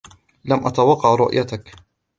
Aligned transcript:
لم 0.45 0.67
اتوقع 0.67 1.15
رویتک. 1.15 1.75